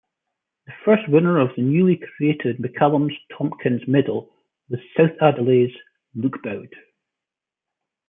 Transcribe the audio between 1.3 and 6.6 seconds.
of the newly created McCallum-Tomkins Medal was South Adelaide's Luke